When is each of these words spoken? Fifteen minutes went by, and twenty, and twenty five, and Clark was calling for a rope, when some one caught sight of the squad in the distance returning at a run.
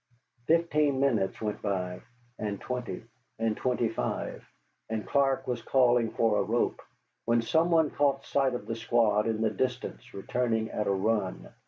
Fifteen 0.47 0.99
minutes 0.99 1.39
went 1.39 1.61
by, 1.61 2.01
and 2.39 2.59
twenty, 2.59 3.03
and 3.37 3.55
twenty 3.55 3.87
five, 3.87 4.43
and 4.89 5.05
Clark 5.05 5.45
was 5.45 5.61
calling 5.61 6.09
for 6.09 6.39
a 6.39 6.43
rope, 6.43 6.81
when 7.25 7.43
some 7.43 7.69
one 7.69 7.91
caught 7.91 8.25
sight 8.25 8.55
of 8.55 8.65
the 8.65 8.73
squad 8.75 9.27
in 9.27 9.41
the 9.41 9.51
distance 9.51 10.11
returning 10.11 10.71
at 10.71 10.87
a 10.87 10.91
run. 10.91 11.53